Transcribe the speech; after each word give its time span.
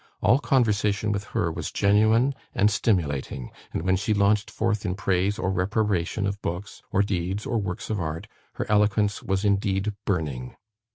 All 0.19 0.39
conversation 0.39 1.11
with 1.11 1.25
her 1.25 1.51
was 1.51 1.71
genuine 1.71 2.33
and 2.55 2.71
stimulating; 2.71 3.51
and 3.71 3.83
when 3.83 3.95
she 3.97 4.15
launched 4.15 4.49
forth 4.49 4.83
in 4.83 4.95
praise 4.95 5.37
or 5.37 5.51
reprobation 5.51 6.25
of 6.25 6.41
books, 6.41 6.81
or 6.91 7.03
deeds, 7.03 7.45
or 7.45 7.59
works 7.59 7.91
of 7.91 7.99
art, 8.01 8.27
her 8.53 8.65
eloquence 8.67 9.21
was 9.21 9.45
indeed 9.45 9.93
burning. 10.05 10.55